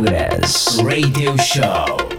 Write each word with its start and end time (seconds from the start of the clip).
Progress 0.00 0.80
Radio 0.82 1.36
Show. 1.36 2.09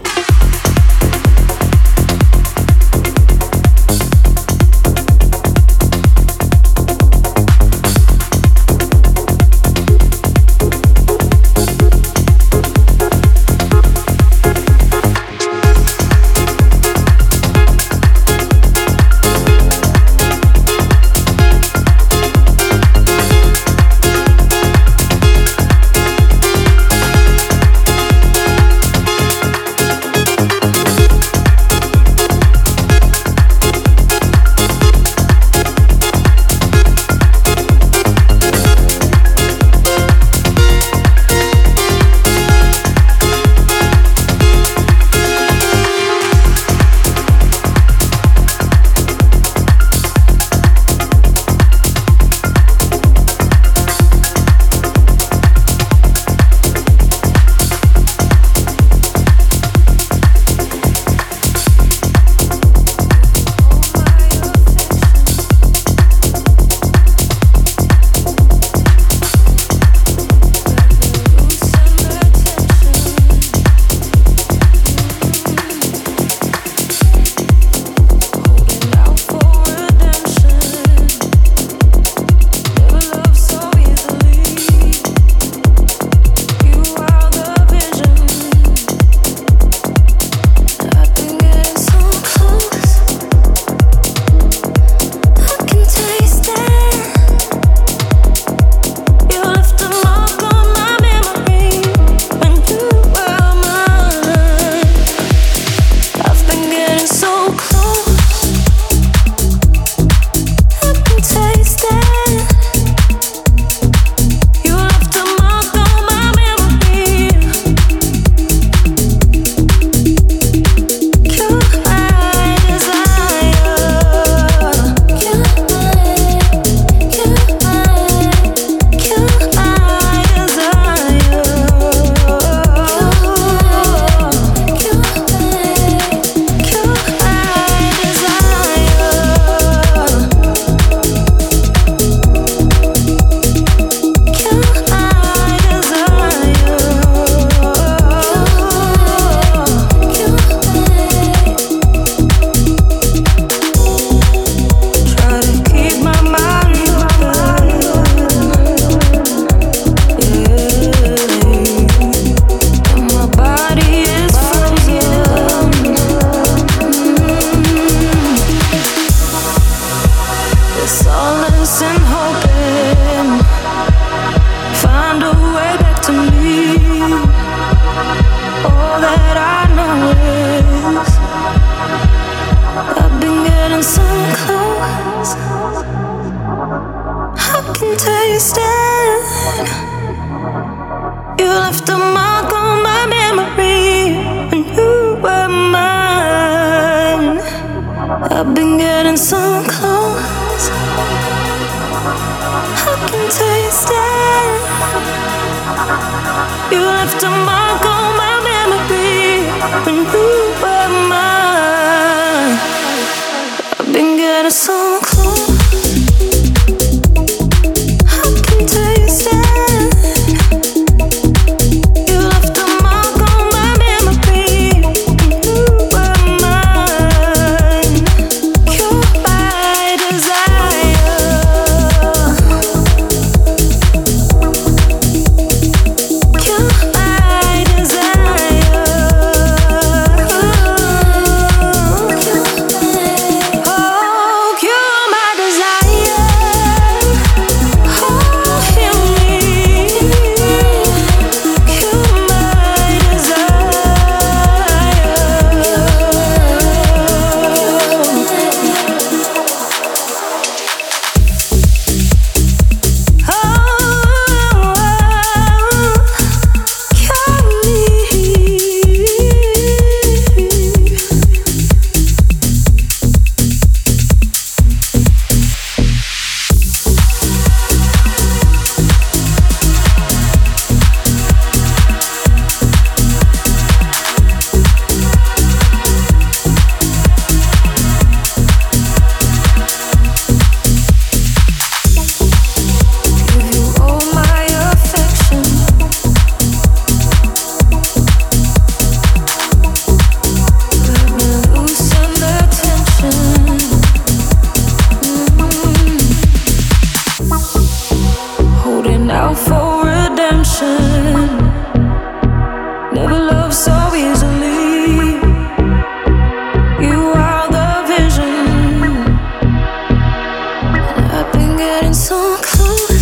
getting 321.62 321.94
so 321.94 322.36
close 322.42 323.01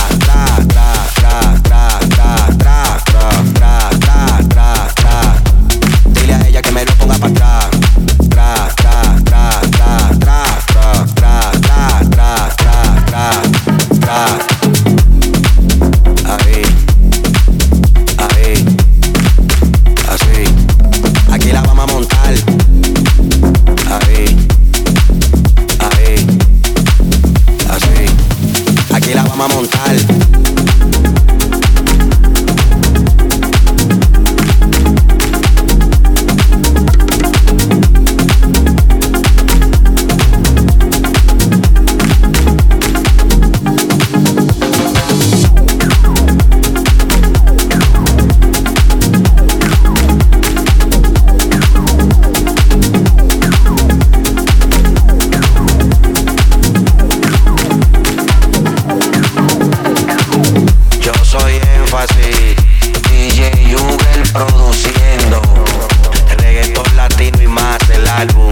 álbum. 68.21 68.50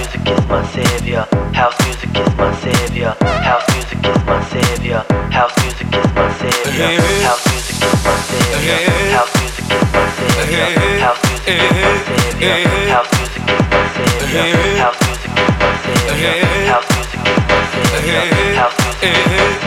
music 0.00 0.24
is 0.32 0.40
my 0.48 0.64
savior. 0.72 1.26
House 1.52 1.76
music 1.84 2.16
is 2.16 2.32
my 2.36 2.48
savior. 2.64 3.12
House 3.20 3.66
music 3.72 4.00
is 4.08 4.20
my 4.24 4.40
savior. 4.48 5.04
House 5.28 5.54
music 5.60 5.92
is 5.92 6.08
my 6.16 6.26
savior. 6.40 6.88
House 7.20 7.44
music 7.50 7.76
is 7.84 8.00
my 8.04 8.16
savior. 8.28 8.80
House 9.12 9.34
music 9.36 9.68
is 9.76 9.84
my 9.92 10.04
savior. 10.16 10.68
House 11.04 11.20
music 11.20 11.36
is 11.36 11.60
my 11.60 12.08
savior. 12.08 12.56
House 12.88 13.10
music 13.18 13.44
is 13.44 13.44
my 13.44 13.44
savior. 13.44 13.44
House 13.44 13.44
music 13.44 13.44
is 13.50 13.68
my 13.70 13.84
savior. 13.92 14.44
House 14.80 15.00
music 15.04 15.30
is 15.30 15.52
my 15.52 15.76
savior. 15.84 16.24
House 16.70 16.88
music 16.96 17.24
is 17.28 17.40
my 17.40 17.66
savior. 18.00 18.24
House 18.56 18.76
music 18.80 18.88
is 18.88 18.88
my 18.88 18.96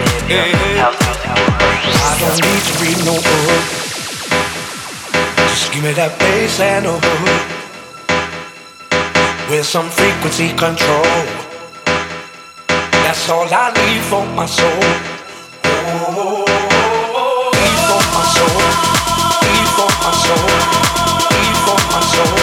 savior. 0.04 0.90
I 2.04 2.18
don't 2.20 2.40
need 2.42 2.64
to 2.68 2.74
read 2.82 3.00
no 3.06 3.16
book. 3.22 3.64
Just 5.54 5.68
give 5.72 5.84
me 5.84 5.92
that 5.94 6.12
bass 6.18 6.60
and 6.60 6.86
a 6.86 6.98
hook 6.98 7.63
with 9.50 9.66
some 9.66 9.90
frequency 9.90 10.50
control. 10.50 11.04
That's 13.04 13.30
all 13.30 13.48
I 13.52 13.72
need 13.76 14.02
for 14.10 14.26
my 14.36 14.46
soul. 14.46 14.84
Oh, 15.66 16.46
need 17.60 17.80
for 17.88 18.04
my 18.16 18.24
soul. 18.36 18.62
Need 19.44 19.70
for 19.78 19.92
my 20.04 20.12
soul. 20.24 20.50
Need 21.34 21.58
for 21.66 21.80
my 21.92 22.02
soul. 22.14 22.38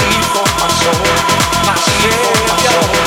Need 0.00 0.26
for 0.32 0.48
my 0.60 0.68
soul. 0.80 1.06
My 1.66 1.76
soul. 1.76 2.32
My 2.48 2.56
soul. 2.56 3.01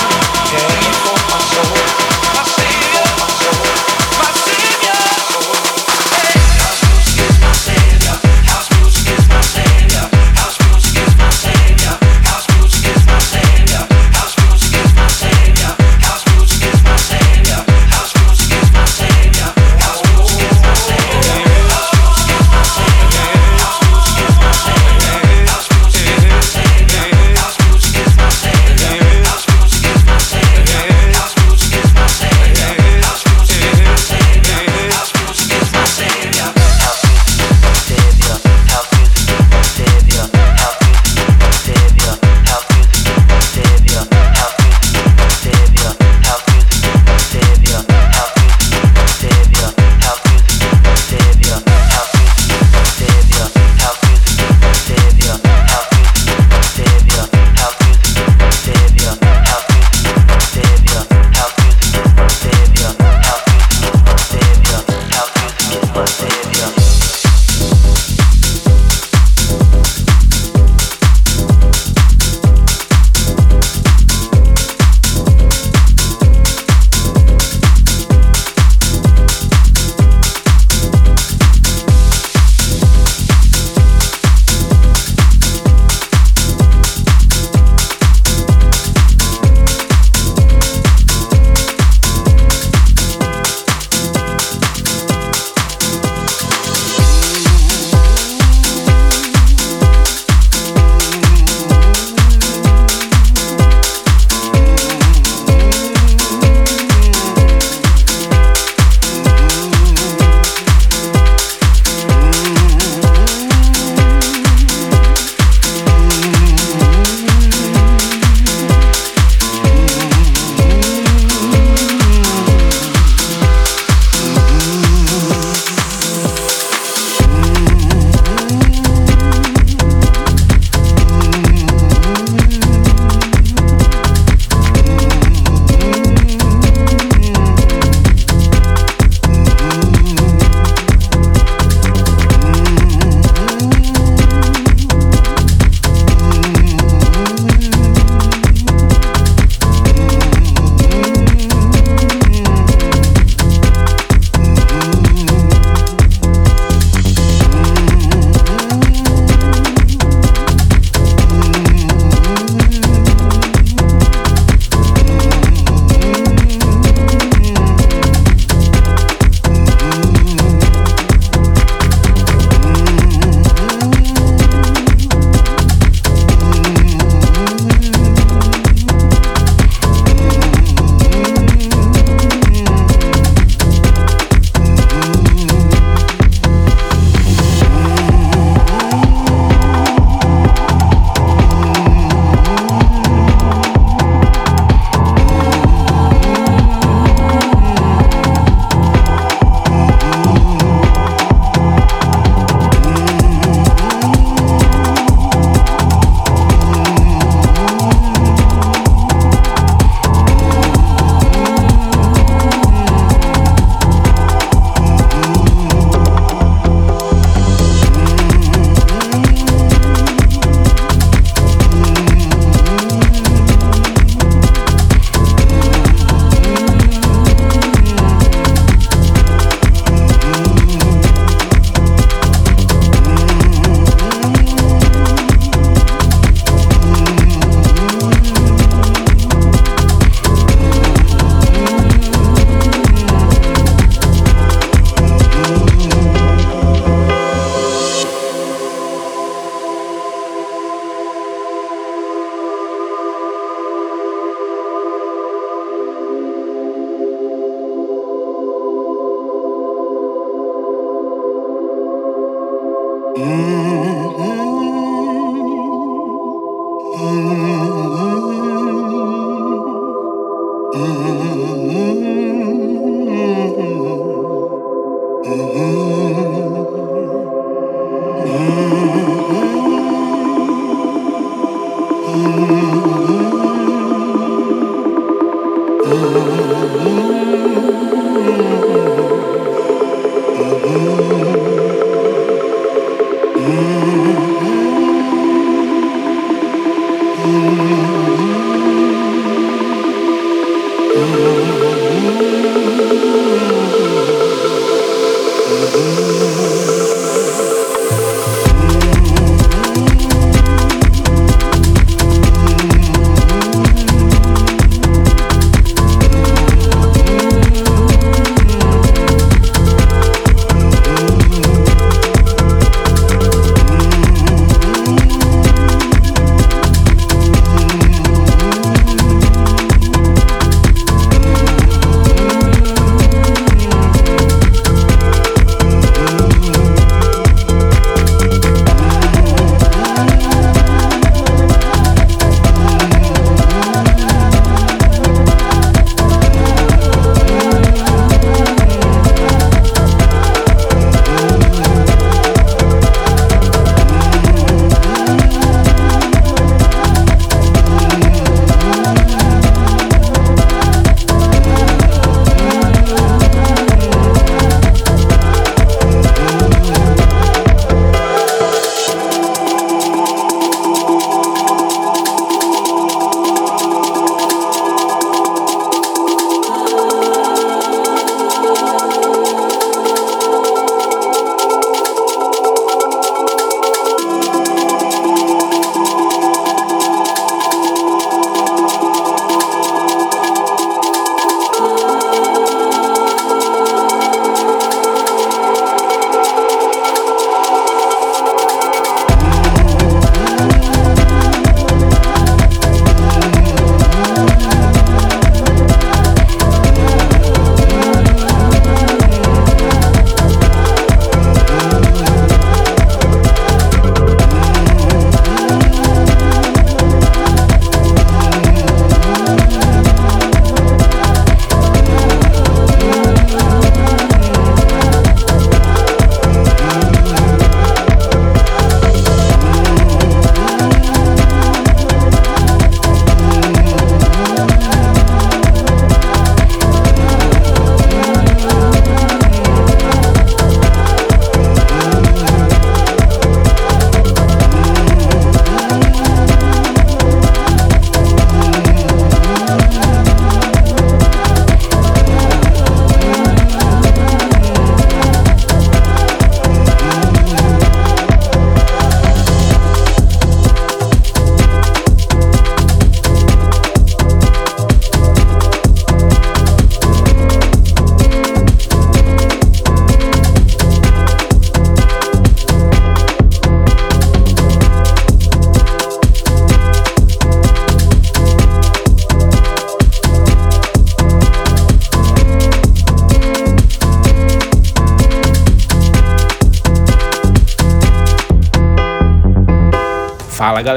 Oh. 282.18 282.85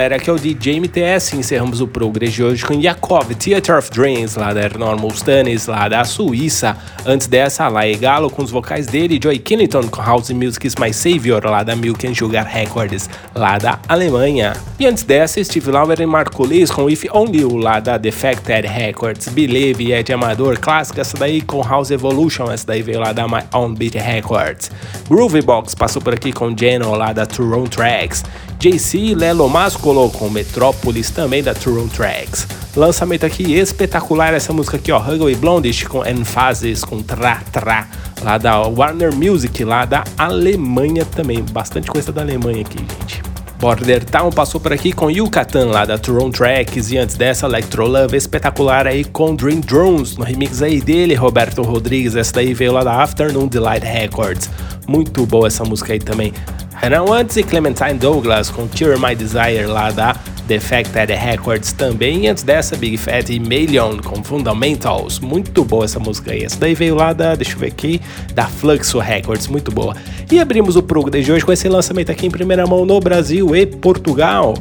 Galera, 0.09 0.23
aqui 0.23 0.31
é 0.31 0.33
o 0.33 0.39
DJ 0.39 0.81
MTS. 0.81 1.37
Encerramos 1.37 1.83
o 1.83 1.87
Progress 1.87 2.33
de 2.33 2.43
hoje 2.43 2.65
com 2.65 2.73
Yakov, 2.73 3.31
Theater 3.35 3.77
of 3.77 3.91
Dreams, 3.91 4.39
lá 4.39 4.55
da 4.55 4.67
Normal 4.71 5.11
Stanis, 5.11 5.67
lá 5.67 5.87
da 5.87 6.03
Suíça. 6.03 6.77
Antes 7.05 7.27
dessa, 7.27 7.69
Lae 7.69 7.95
Galo 7.95 8.31
com 8.31 8.43
os 8.43 8.51
vocais 8.51 8.87
dele, 8.87 9.21
Joy 9.23 9.39
Kennington 9.39 9.87
com 9.89 10.01
House 10.01 10.31
Music 10.31 10.67
My 10.81 10.95
Savior, 10.95 11.45
lá 11.45 11.63
da 11.63 11.77
Milk 11.77 12.07
and 12.07 12.15
Sugar 12.15 12.47
Records, 12.47 13.11
lá 13.35 13.59
da 13.59 13.79
Alemanha. 13.87 14.55
E 14.81 14.87
antes 14.87 15.03
dessa, 15.03 15.45
Steve 15.45 15.71
Lauer 15.71 16.01
e 16.01 16.07
Marco 16.07 16.47
Liz 16.47 16.71
com 16.71 16.89
If 16.89 17.05
Only 17.13 17.45
lá 17.45 17.79
da 17.79 17.99
Defected 17.99 18.67
Records. 18.67 19.29
Believe 19.29 19.85
e 19.85 19.93
Ed 19.93 20.11
Amador, 20.11 20.59
clássica, 20.59 21.03
essa 21.03 21.19
daí 21.19 21.43
com 21.43 21.61
House 21.61 21.91
Evolution, 21.91 22.51
essa 22.51 22.67
daí 22.67 22.81
veio 22.81 23.01
lá 23.01 23.13
da 23.13 23.29
My 23.29 23.43
Own 23.53 23.75
Beat 23.75 23.97
Records. 23.97 24.71
Groovy 25.11 25.43
Box 25.43 25.75
passou 25.75 26.01
por 26.01 26.15
aqui 26.15 26.33
com 26.33 26.57
Geno, 26.57 26.95
lá 26.95 27.13
da 27.13 27.27
Toronto 27.27 27.77
Tracks. 27.77 28.25
JC 28.59 29.15
Lelo 29.15 29.49
Mascolo 29.49 30.11
com 30.11 30.29
Metrópolis, 30.29 31.11
também 31.11 31.43
da 31.43 31.55
Toronto 31.55 31.95
Tracks. 31.95 32.47
Lançamento 32.77 33.25
aqui 33.25 33.55
espetacular 33.55 34.35
essa 34.35 34.53
música 34.53 34.77
aqui, 34.77 34.91
ó, 34.91 34.99
Huggle 34.99 35.31
e 35.31 35.37
Blondish 35.37 35.85
com 35.85 36.05
Emphasis, 36.05 36.85
com 36.85 37.01
Tra 37.01 37.41
Tra, 37.53 37.87
lá 38.23 38.37
da 38.37 38.61
Warner 38.63 39.15
Music, 39.15 39.63
lá 39.63 39.85
da 39.85 40.03
Alemanha 40.17 41.05
também. 41.05 41.45
Bastante 41.53 41.89
coisa 41.89 42.11
da 42.13 42.23
Alemanha 42.23 42.63
aqui, 42.63 42.79
gente. 42.79 43.23
Border 43.61 44.05
Town 44.05 44.31
passou 44.31 44.61
por 44.61 44.73
aqui 44.73 44.93
com 44.93 45.11
Yucatan 45.11 45.67
lá 45.67 45.85
da 45.85 45.99
Toronto 45.99 46.37
Tracks 46.37 46.93
e 46.93 46.99
antes 46.99 47.17
dessa 47.17 47.47
Electro 47.47 47.89
Love 47.89 48.17
espetacular 48.17 48.87
aí 48.87 49.05
com 49.05 49.35
Dream 49.35 49.59
Drones 49.59 50.17
no 50.17 50.25
remix 50.25 50.63
aí 50.63 50.81
dele, 50.81 51.15
Roberto 51.15 51.63
Rodrigues, 51.63 52.15
essa 52.15 52.35
daí 52.35 52.55
veio 52.55 52.73
lá 52.73 52.85
da 52.85 53.03
Afternoon 53.03 53.49
Delight 53.49 53.85
Records. 53.85 54.49
Muito 54.87 55.27
boa 55.27 55.49
essa 55.49 55.65
música 55.65 55.93
aí 55.93 55.99
também. 55.99 56.33
Renan 56.81 57.05
Wantz 57.05 57.37
e 57.37 57.43
Clementine 57.43 57.95
Douglas 57.95 58.51
com 58.51 58.69
Cure 58.69 58.99
My 58.99 59.15
Desire 59.15 59.67
lá 59.67 59.91
da 59.91 60.17
Defected 60.47 61.13
Records 61.13 61.73
também. 61.73 62.25
E 62.25 62.29
antes 62.29 62.45
dessa, 62.45 62.77
Big 62.77 62.97
Fat 62.97 63.29
e 63.31 63.39
Million 63.39 63.99
com 63.99 64.23
Fundamentals. 64.23 65.19
Muito 65.19 65.65
boa 65.65 65.85
essa 65.85 65.99
música 65.99 66.33
aí. 66.33 66.45
Essa 66.45 66.59
daí 66.59 66.75
veio 66.75 66.95
lá 66.95 67.13
da, 67.13 67.35
deixa 67.35 67.55
eu 67.55 67.59
ver 67.59 67.67
aqui, 67.67 68.01
da 68.33 68.47
Fluxo 68.47 68.99
Records. 69.01 69.49
Muito 69.49 69.73
boa. 69.73 69.95
E 70.31 70.39
abrimos 70.39 70.77
o 70.77 70.83
Prog 70.83 71.11
de 71.11 71.31
hoje 71.31 71.45
com 71.45 71.53
esse 71.53 71.69
lançamento 71.69 72.13
aqui 72.13 72.27
em 72.27 72.31
primeira 72.31 72.67
mão 72.67 72.87
no 72.87 73.01
Brasil 73.01 73.55
e 73.55 73.67
Portugal. 73.67 74.55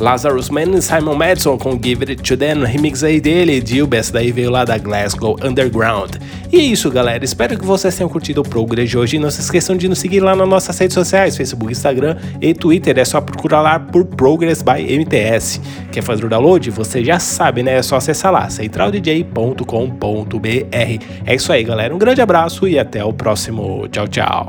Lazarus 0.00 0.50
Man 0.50 0.74
e 0.74 0.82
Simon 0.82 1.14
Madison 1.14 1.56
com 1.56 1.78
Give 1.80 2.04
It 2.08 2.22
To 2.22 2.36
Them, 2.36 2.64
remix 2.64 3.04
aí 3.04 3.20
dele, 3.20 3.60
Dilbe, 3.60 3.96
essa 3.96 4.12
daí 4.12 4.32
veio 4.32 4.50
lá 4.50 4.64
da 4.64 4.78
Glasgow 4.78 5.36
Underground. 5.44 6.16
E 6.52 6.58
é 6.58 6.62
isso, 6.62 6.90
galera, 6.90 7.24
espero 7.24 7.56
que 7.56 7.64
vocês 7.64 7.94
tenham 7.94 8.08
curtido 8.08 8.40
o 8.40 8.44
Progress 8.44 8.90
de 8.90 8.98
hoje. 8.98 9.18
Não 9.18 9.30
se 9.30 9.40
esqueçam 9.40 9.76
de 9.76 9.88
nos 9.88 9.98
seguir 9.98 10.20
lá 10.20 10.34
nas 10.34 10.48
nossas 10.48 10.76
redes 10.78 10.94
sociais, 10.94 11.36
Facebook, 11.36 11.70
Instagram 11.70 12.16
e 12.40 12.52
Twitter. 12.52 12.98
É 12.98 13.04
só 13.04 13.20
procurar 13.20 13.60
lá 13.60 13.78
por 13.78 14.04
Progress 14.04 14.62
by 14.62 14.98
MTS. 14.98 15.60
Quer 15.92 16.02
fazer 16.02 16.24
o 16.24 16.28
download? 16.28 16.70
Você 16.70 17.04
já 17.04 17.18
sabe, 17.18 17.62
né? 17.62 17.76
É 17.76 17.82
só 17.82 17.96
acessar 17.96 18.32
lá, 18.32 18.50
centraldj.com.br. 18.50 21.04
É 21.26 21.34
isso 21.34 21.52
aí, 21.52 21.62
galera. 21.62 21.94
Um 21.94 21.98
grande 21.98 22.20
abraço 22.20 22.66
e 22.66 22.78
até 22.78 23.04
o 23.04 23.12
próximo. 23.12 23.86
Tchau, 23.88 24.08
tchau. 24.08 24.48